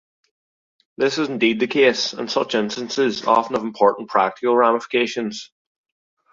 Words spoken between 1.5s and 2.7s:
the case, and such